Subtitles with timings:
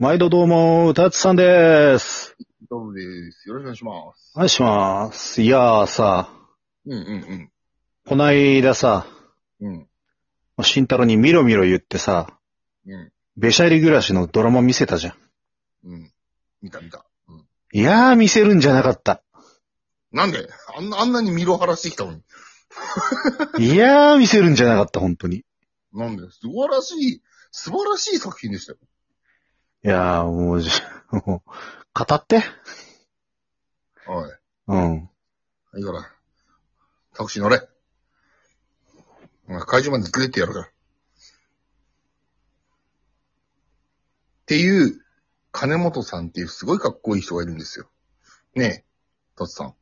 [0.00, 2.36] 毎度どうも、たつさんです。
[2.70, 3.48] どうもです。
[3.48, 4.32] よろしくお願いします。
[4.36, 5.42] お願いします。
[5.42, 6.32] いやーさ、
[6.86, 7.50] うんうん
[8.06, 9.08] こないださ、
[9.60, 9.88] うん。
[10.62, 12.38] 慎太郎にミロミロ言ってさ、
[12.86, 12.92] うん。
[12.92, 13.12] うん。
[13.36, 15.14] べしゃり暮らしのドラマ見せたじゃん。
[15.86, 16.12] うん。
[16.62, 17.04] 見た見た。
[17.28, 17.44] うん。
[17.72, 19.24] いやー見せるんじゃなかった。
[20.12, 20.48] なんで？
[20.76, 22.22] あんな、あんなに見ろ晴らしてきたのに。
[23.58, 25.44] いやー見せるんじゃなかった、本当に。
[25.92, 26.22] なんで？
[26.30, 28.78] 素晴らしい、素晴らしい作品でしたよ。
[29.84, 30.70] いやーもうじ、
[31.12, 31.50] もう、
[31.94, 32.38] 語って。
[32.38, 32.44] はい。
[34.66, 35.10] うん。
[35.76, 36.00] いいから。
[37.14, 37.60] タクシー乗れ。
[39.46, 40.66] まあ会場まで連れてやるから。
[40.66, 40.70] っ
[44.46, 45.00] ていう、
[45.52, 47.88] 金本さんっていうすごいかっこいい人がいるんですよ。
[48.54, 48.84] ねえ、
[49.36, 49.74] トツさん。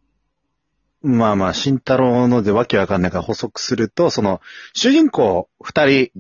[1.03, 4.41] まあまあ、慎太郎のでわけわかんないから補足すると、その、
[4.75, 6.11] 主人公二人、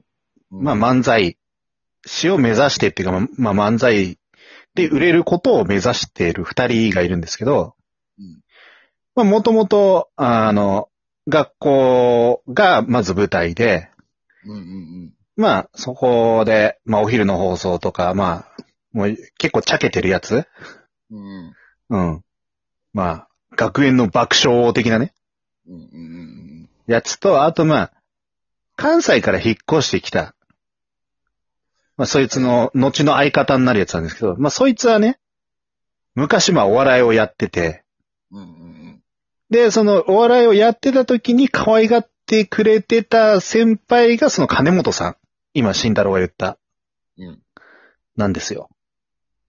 [0.51, 1.37] まあ漫才
[2.07, 4.19] 師を目指してっていうか、まあまあ漫才
[4.75, 7.75] で売れることを目指している二人がいるんですけど、
[8.19, 8.41] うん
[9.15, 10.91] まあもともと、あの、
[11.27, 13.89] 学校がまず舞台で、
[14.45, 14.63] うんうんう
[15.07, 15.13] ん。
[15.37, 18.63] まあそこで、まあお昼の放送とか、まあ、
[18.93, 20.47] もう結構茶けてるやつ
[21.11, 21.53] うん
[21.89, 22.23] うん。
[22.93, 25.15] まあ、学園の爆笑的なね、
[25.67, 25.83] うんうんう
[26.65, 27.93] んやつと、あとまあ、
[28.77, 30.36] 関西から引っ越してきた。
[31.97, 35.19] まあ、そいつの、後の相方になるやつなんですけど、まあ、そいつはね、
[36.15, 37.85] 昔まあ、お笑いをやってて、
[38.31, 38.77] うんうんうん
[39.49, 45.17] で、その、お笑いをやってた時に可愛がってくれてた先輩が、その金本さん。
[45.55, 46.59] 今、慎太郎が言った、
[47.17, 47.29] うん。
[47.29, 47.43] うん。
[48.17, 48.69] なんですよ。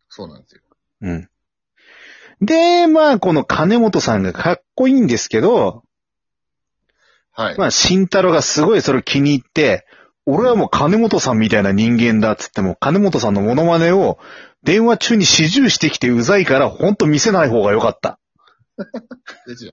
[0.08, 0.62] そうなんですよ。
[1.02, 1.30] うん。
[2.42, 5.84] で、まあ、この金本さんがかっこいいんですけど、
[7.31, 7.58] はい。
[7.58, 9.86] まあ、慎太郎がすごいそれを気に入って、
[10.30, 14.20] 俺はもう金本さんみたいな人間だっつっても、金本さんのモノマネを
[14.61, 18.19] 電話中に始終してきてうざいから、ほんと見せない方がよかった。
[19.47, 19.72] ですよ。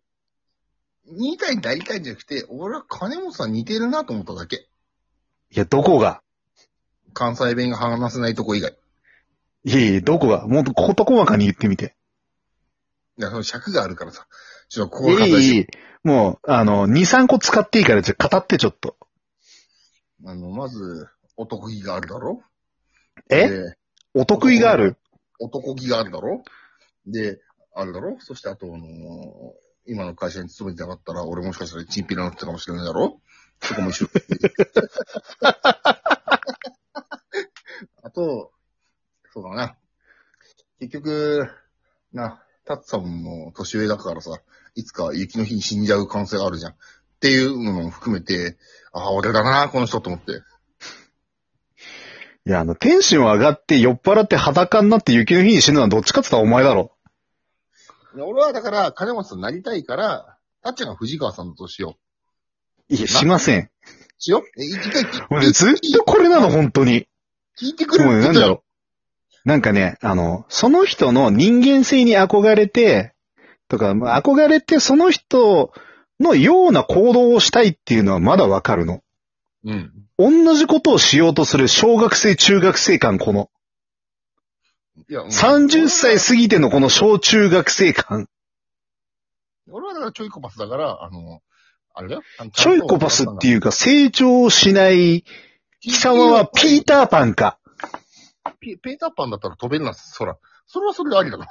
[1.06, 4.68] 似たいになりたいんじゃなくて、俺は金本さん似てるなと思っただけ。
[5.51, 6.23] いや、どこが？
[7.12, 8.77] 関西弁が話せないとこ以外。
[9.64, 10.46] いいやいや、どこが？
[10.46, 11.96] もっと事細かに言ってみて。
[13.17, 14.27] や、その尺があるからさ。
[14.68, 15.67] ちょっとこいいいういう形いいい
[16.05, 18.96] もう、あの、2、3個使っていいから、じゃあ語ってちょっと。
[20.24, 22.42] あの、まず、お得意があるだろ？
[23.30, 23.48] え？
[23.48, 23.77] で
[24.14, 24.96] お得意がある？
[25.40, 26.42] 男気があるだろ？
[27.07, 27.40] で、
[27.74, 28.17] あるだろ？
[28.20, 28.80] そしてあと、あのー
[29.86, 33.20] 今の会社に勤めてなかったら、俺もしかしたらチンピラになってたかもしれないだろ？
[33.61, 34.08] そこも一緒。
[38.02, 38.51] あと、
[39.33, 39.77] そうだな。
[40.80, 41.48] 結局、
[42.14, 44.30] な、タッツさんも年上だからさ、
[44.74, 46.73] いつか雪の日に死んじゃう可能性があるじゃん。
[46.73, 46.77] っ
[47.20, 48.57] ていうのも含めて、
[48.94, 50.32] ああ、俺だな、この人と思って。
[52.46, 56.92] いや、あの、テンション上がって酔っ払って裸になって雪の日に死ぬのはどっちかって言ったらお前だろ。
[58.16, 61.96] 俺はだから、金本さんになりたいから、タッチ藤川さんだとしよ
[62.88, 62.94] う。
[62.94, 63.70] いや、しません。
[64.18, 64.62] しよう？
[64.62, 67.08] え、一回聞もうね、ずっとこれなの、本当に。
[67.60, 68.20] 聞いてくれる？
[68.20, 68.62] なんだろ
[69.44, 69.48] う。
[69.48, 73.14] なんかね、あの、その人の人間性に憧れて、
[73.68, 75.72] とか、まあ憧れてその人
[76.20, 79.02] のような行動をしたいっていうのはまだわかるの。
[79.64, 79.92] うん。
[80.19, 83.51] 同じことをしようとする小学生、中学生感、この。
[85.08, 88.29] いや、うん30歳過ぎてのこの小中学生感。
[89.70, 91.41] 俺はだからちょいコパスだから、あの、
[91.95, 92.23] あれだよ。
[92.52, 95.25] ちょいコパスっていうか、成長しない
[95.81, 97.58] 貴様はピーターパンか。
[98.61, 100.36] ピペーターパンだったら飛べるな、そら。
[100.67, 101.46] それはそれでありだな。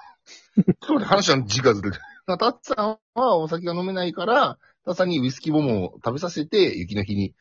[0.82, 1.92] それで話は時間ずれ
[2.28, 2.38] る。
[2.38, 7.34] タッツさんはお酒が飲めないから、タッツさんにウイスキーボムを食べさせて、雪の日に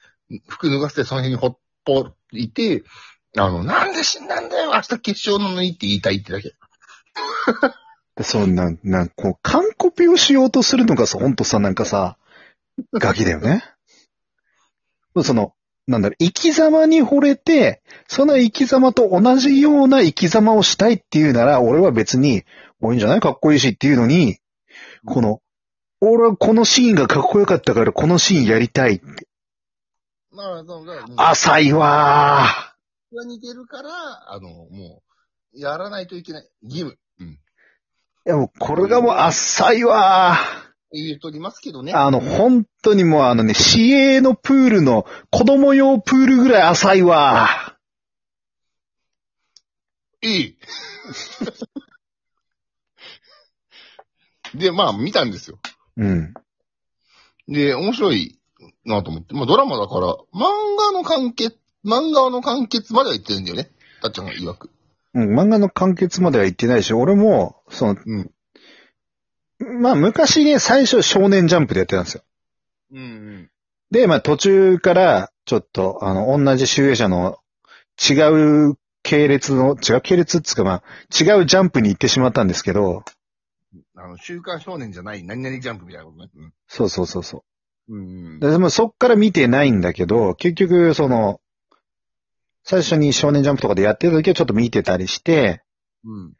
[0.49, 2.85] 服脱がせてその辺にほっぽいて、
[3.37, 6.55] あの、なんで死んだんだよ明日決勝なのにって言いたいってだけ。
[8.23, 12.19] そう、なん、なん、こう、完コピをしようとするのがさ、ほんとさ、なんかさ、
[12.93, 13.65] ガキだよね。
[15.25, 15.55] その、
[15.87, 22.45] なんだろう、生き様に惚れて、その生き様と同じような生き様をしたいっていうなら、俺は別に、
[22.81, 23.21] もういいんじゃない？
[23.21, 24.39] かっこいいしっていうのに、
[25.05, 25.41] この、
[26.01, 29.29] 俺はこのシーンがかっこよかったから、このシーンやりたいって。
[30.33, 30.65] ま
[31.19, 32.47] あ、浅いわ
[33.15, 33.91] が似てるから、
[34.33, 35.03] あの、も
[35.55, 36.49] う、やらないといけない。
[36.63, 36.99] 義務。
[37.21, 37.29] うん。
[37.29, 37.31] ー。
[37.33, 37.37] い
[38.25, 40.39] やもう、これがもう浅いわ
[40.93, 41.93] 言うとりますけどね。
[41.93, 41.99] ー。
[41.99, 47.77] あの、本当にもうあのね、市営のプールの子供用プールぐらい浅いわ
[50.23, 50.59] いい。
[54.55, 55.59] で、まあ、見たんですよ。
[55.99, 56.03] ー。
[56.03, 56.35] うん。
[57.49, 58.39] で、面白い
[58.85, 59.35] なと思って。
[59.35, 60.41] まあ、ドラマだから、漫
[60.79, 63.71] 画の完結、漫画の完結までは言ってるんだよね。
[64.03, 64.71] たっちゃんが曰く。
[65.15, 68.31] うん、漫画の完結までは行ってないし、俺も、その、うん。
[69.81, 72.23] まあ昔ね、最初少年ジャンプでやってたんですよ。
[72.93, 73.51] うんうん。
[73.91, 77.39] で、まあ途中から、ちょっと、あの、同じ集英社の
[78.01, 78.15] 違
[78.71, 83.05] う系列の、違う系列っつうかまあ、違うジャンプに行ってしまったんですけど、
[84.03, 86.29] あの、週刊少年じゃない、何々ジャンプみたいなことね。
[86.67, 87.45] そうそうそうそ
[87.89, 87.95] う。
[87.95, 88.05] うん。
[88.05, 88.41] うん。
[88.41, 91.41] でもそっから見てないんだけど、結局、その、
[92.65, 95.63] 最初に少年ジャンプとかでやってた時はちょっと見てたりして、
[96.05, 96.33] うん。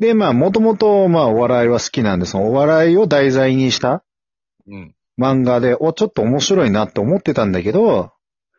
[0.00, 4.02] で、まあ、もともと、まあ、お笑いは好きなんで、そのお笑いを題材にした
[4.66, 4.94] うん。
[5.16, 8.10] 漫画で、お、ちょっと面白いなって思ってたんだけど、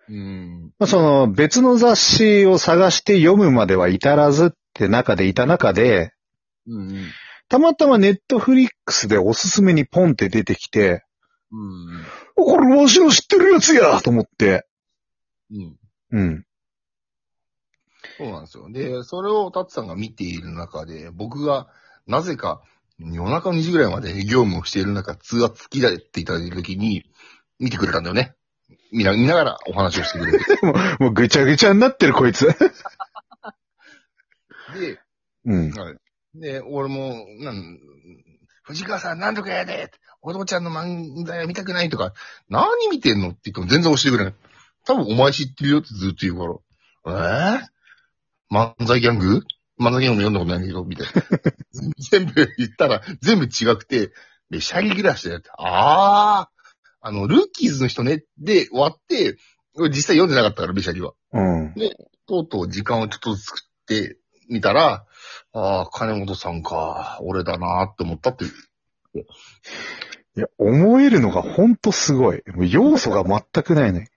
[0.08, 0.72] うん。
[0.80, 6.14] まあ、その、別の雑誌を探して読むまでは至らずって中でいた中で、
[6.68, 7.12] うん。
[7.47, 11.03] たまたまネットフリックスでおすすめにポンって出てきて、
[11.51, 12.06] うん。
[12.36, 14.65] おこれわしの知ってるやつやと思って、
[15.51, 15.77] うん。
[16.12, 16.45] うん。
[18.18, 18.68] そうなんですよ。
[18.71, 21.68] で、それをタツさんが見ている中で、僕が、
[22.07, 22.62] なぜか、
[22.97, 27.03] 夜中の2時ぐらいまで業務をしている中、通話付きだっていただいた時に、
[27.59, 28.36] 見てくれたんだよね。
[28.92, 30.45] 見な、見ながらお話をしてくれて。
[31.00, 32.47] もうぐちゃぐちゃになってるこいつ。
[32.47, 32.56] で、
[35.45, 35.69] うん。
[35.71, 35.95] はい。
[36.40, 37.80] で、俺も、なん、
[38.64, 39.92] 藤川さん何とかやで
[40.22, 42.14] お父ちゃんの漫才は見たくないとか、
[42.50, 44.34] 何見てんのって言っても全然教えてくれない。
[44.86, 46.46] 多分お前知ってるよってずっと言うか
[47.06, 47.60] ら。
[47.60, 49.42] えー、漫才ギャング？
[49.80, 51.14] 漫才ギャングも読んだことないけど、みたいな。
[52.10, 54.12] 全部言ったら全部違くて、
[54.50, 55.50] で、シャリ暮らしだよって。
[55.58, 56.68] あー、
[57.02, 59.38] あの、ルーキーズの人ね、で終わって、
[59.76, 61.14] 俺実際読んでなかったから、ベシャリは。
[61.34, 61.74] うん。
[62.28, 64.18] とうとう時間をちょっと作って
[64.50, 65.05] みたら、
[65.57, 69.25] ああ、金本さんか、俺だなって思ったっていう。
[70.38, 72.44] いや、思えるのがほんとすごい。
[72.48, 74.10] もう要素が全くないね。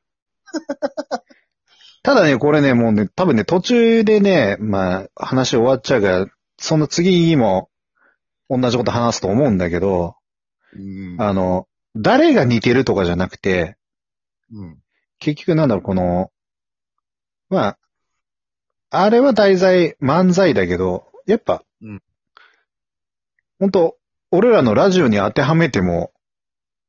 [2.03, 6.27] ただね、これね、もうね、多分ね、途中でね、まあ、話終わっちゃうから、
[6.59, 7.71] その次にも、
[8.51, 10.17] 同じこと話すと思うんだけど、
[10.75, 13.77] うんあの、誰が似てるとかじゃなくて、
[14.51, 14.79] うん。
[15.21, 16.33] 結局なんだろう、この、
[17.49, 17.79] まあ、
[18.91, 22.03] あれは題材、漫才だけど、やっぱ、うん
[23.61, 23.97] 本当
[24.31, 26.13] 俺らのラジオに当てはめても、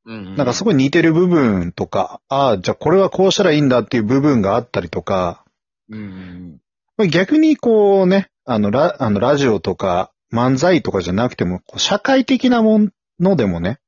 [0.06, 0.36] うん。
[0.36, 5.44] なんかすごい似てる部分とか、ああ、じゃあこれはこうしたらいいんだっていう部分があったりとか、
[5.90, 6.60] うん。
[6.98, 12.90] まあ逆にこうね、あのラ、あのラジオとか漫才とかじゃなくても、社会的なも
[13.20, 13.80] のでもね、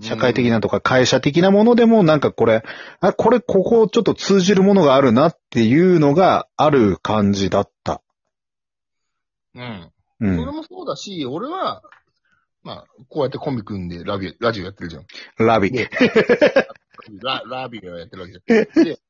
[0.00, 2.62] 社会的なとか会社的なものでもなんかこれ、
[3.00, 8.02] あ、これここちょっと通じるものがあるなっていうのがある感じだった。
[9.54, 9.92] うん。
[10.20, 10.54] うそれん。
[10.54, 11.82] もそうだし、俺は、
[12.62, 15.06] まあ、こうやってコンビ組んでラビラジオやってるじゃん。
[15.38, 15.70] ラビ。
[15.70, 15.88] で
[17.22, 18.84] ラ、ラビオやってるわけじゃん。
[18.84, 19.00] で、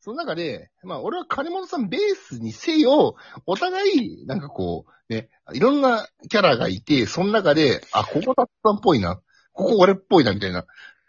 [0.00, 3.16] その中で、まあ、俺は金本さんベースにせよ、
[3.46, 9.20] お互い、なんかこう、ね、いろんなキャラがいて、その中で、あ、ここたっさんっぽいな、
[9.52, 10.66] ここ俺っぽいな、みたいな、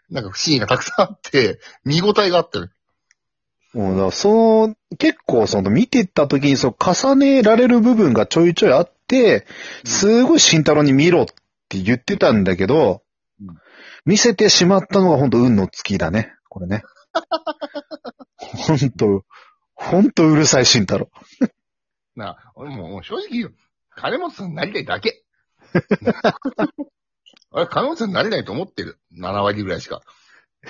[0.08, 2.68] なんかシーンがたくさんあって、見応えがあったね。
[3.72, 9.46] もうだからその、結構その見てった時にそう重ねられる部分がちょいちょいあって、
[9.84, 11.26] すごい慎太郎に見ろっ
[11.68, 13.02] て言ってたんだけど
[13.40, 13.56] うん、
[14.04, 16.34] 見せてしまったのが本当運の尽きだね。
[16.48, 16.82] これね。
[18.36, 19.24] 本当
[19.74, 21.10] 本当うるさい慎太郎。
[22.16, 23.50] なあ、俺もう正直言うよ。
[23.94, 25.24] 金本さんになりたいだけ。
[27.50, 28.98] 俺、金本さんになれないと思ってる。
[29.16, 30.02] 7割ぐらいしか。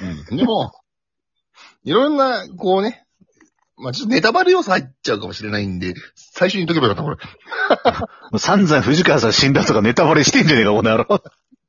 [0.00, 0.37] うん。
[0.37, 0.73] でも、
[1.85, 3.05] いろんな、こうね、
[3.76, 7.17] まあちょっとネタバレ要素入っちゃうかもしれないんで、最初に言っとけばよかった、これ。
[8.31, 11.23] もう散々藤川さん死んだとかネタバレしてんじゃねえか、この野郎。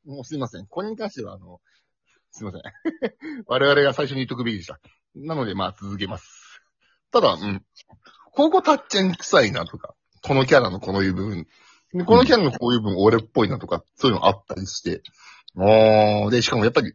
[0.05, 0.67] もうすいません。
[0.67, 1.61] これに関しては、あの、
[2.31, 2.61] すいません。
[3.47, 4.79] 我々が最初に言っとくべきでした。
[5.15, 6.61] なので、まあ続けます。
[7.11, 7.63] ただ、うん。
[8.31, 11.47] ここたっちゃん臭いなとか、このキャラのこのいう部分、
[11.93, 15.01] でこのキャラのこういう部分俺っぽいなとか、そういうのあったりして。
[15.57, 16.93] あーで、しかもやっぱり、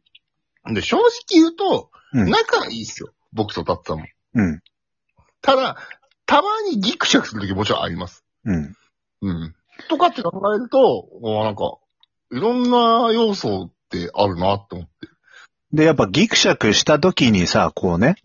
[0.73, 3.13] で、正直言うと、うん仲いいっすよ。
[3.33, 4.07] 僕とタッツさんも。
[4.35, 4.63] うん。
[5.43, 5.77] ただ、
[6.27, 8.25] たまにギクシャクするときもちろんあります。
[8.45, 8.77] うん。
[9.23, 9.55] うん。
[9.89, 11.79] とかって考えると、あーなんか、
[12.33, 14.93] いろんな要素ってあるなって思って。
[15.73, 18.17] で、やっぱギクシャクした時にさ、こうね、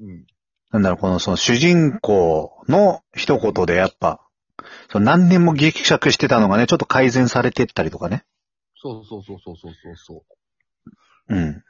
[0.00, 0.26] うん。
[0.70, 4.20] なんだろう、このその主人公の一言でやっぱ、
[4.90, 8.24] その何年もギクシャクしてたのがね、ちょっと改善されてったりとかね。
[8.76, 10.24] そうそうそうそうそうそうそ
[11.28, 11.34] う。
[11.34, 11.64] うん。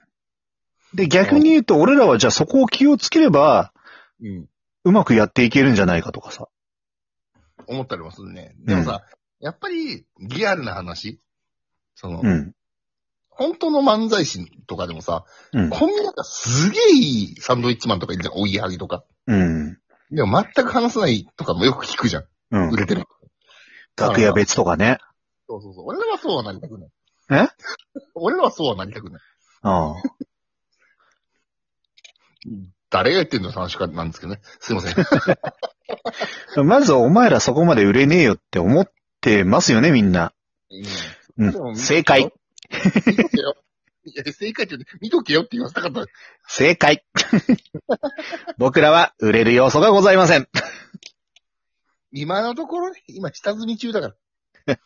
[0.95, 3.73] で、逆に言うと、俺らはじゃあそこを気をつければ、
[4.21, 4.47] うん。
[4.85, 6.49] うまくやっていけるんじゃないかとかさ。
[7.67, 8.55] 思ったりもするね。
[8.59, 9.03] でもさ、
[9.41, 11.21] やっぱり、リアルな話
[11.95, 12.53] その、うん。
[13.31, 15.71] 本当の漫才師とかでもさ、うん。
[15.71, 19.05] コンビニなんかすげえいいサンドイッチマンとかいるじゃん、おいやはぎとか。
[19.27, 19.79] うん。
[20.11, 22.25] でも全く話さないとかもよく聞くじゃん。
[22.51, 22.77] うん売。
[22.79, 23.05] れてる。
[23.97, 24.99] 楽屋別とかね。
[25.49, 25.85] そうそうそう。
[25.87, 26.91] 俺らはそうはなりたくない。
[27.31, 27.49] え？
[28.15, 29.23] 俺らはそうはなりたくない。
[29.65, 29.95] うん。
[32.91, 34.41] 誰が言ってんの話かなんですけどね。
[34.61, 34.95] すいません。
[36.67, 40.33] まずお前らそこまで売れねえよって思ってますよね、みんな。
[41.39, 41.77] うん。
[41.77, 42.33] 正解。
[43.07, 43.57] 見とけよ。
[44.05, 46.07] いや、正解って見とけよって言わせたかった。
[46.49, 47.05] 正解。
[48.59, 50.49] 僕らは売れる要素がございません。
[52.13, 54.15] 今のところね、今下積み中だか
[54.67, 54.67] ら。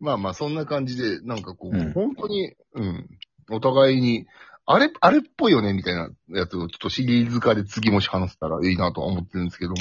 [0.00, 3.08] まあまあ、そんな感じで、なんかこう、うん本当に、うん、
[3.50, 4.26] お互いに、
[4.66, 9.76] あれ、あれっぽいよね、みたいなやつをちょっとシリーズ化で次もし話せたらいいなとは思ってるんですけども。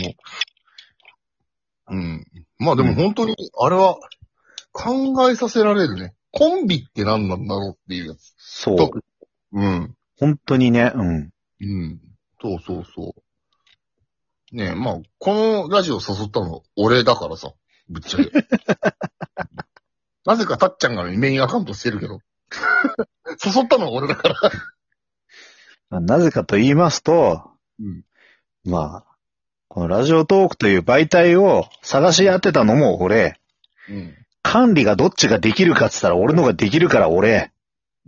[1.88, 2.26] うん。
[2.60, 3.98] まあでも本当に、あれは、
[4.72, 6.14] 考えさせられるね。
[6.32, 8.36] コンビって何なんだろうっていうやつ。
[8.38, 9.02] そう。
[9.54, 9.96] うん。
[10.20, 11.32] 本当にね、うん。
[11.62, 12.00] うん。
[12.42, 13.16] そうそうそ
[14.52, 14.56] う。
[14.56, 17.54] ねえ、まあ、このラジオ誘ったの俺だからさ、
[17.90, 18.32] ぶっちゃけ。
[20.26, 22.20] なぜかたっちゃんがメインアカウントしてるけど。
[23.44, 24.52] 誘ったのは俺だから。
[26.02, 28.04] なぜかと言いますと、うん。
[28.64, 29.16] まあ、
[29.68, 33.40] このラジオトークという媒体を探し合ってたのも俺、
[33.90, 34.16] うん。
[34.42, 37.52] 管理がどっちができるかって言ったら俺のができるから俺、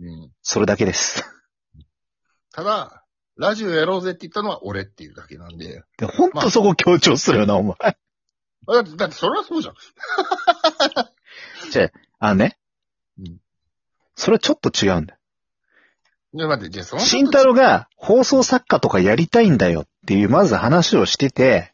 [0.00, 0.30] うん。
[0.42, 1.24] それだけです。
[2.52, 3.04] ただ、
[3.36, 5.82] ラジオやろうぜって言ったのは俺っていうだけなんで。
[5.96, 7.74] でほんとそこ強調するよな、お前。
[7.80, 7.96] あ
[8.66, 9.74] だって、だってそれはそうじゃん。
[12.20, 12.58] あのね。
[13.18, 13.38] うん
[14.18, 15.17] それはちょっと違うんだよ。
[16.34, 17.02] いや、待って、じゃあその。
[17.02, 21.72] 慎太郎が放送作家とかやりたいんだよっていう、まず話をしてて、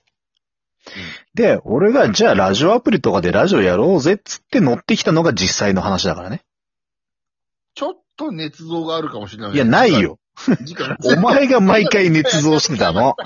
[1.35, 6.43] で、俺がじゃあラジオアプリとかでラジオやろうぜっつって乗ってきたのが実際の話だからね。
[7.75, 9.53] ちょっと捏造があるかもしれない。
[9.55, 10.01] いや、ない。
[10.01, 10.19] よ。
[11.05, 13.17] お前が毎回捏造してたの。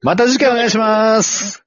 [0.00, 1.60] また次回お願いします。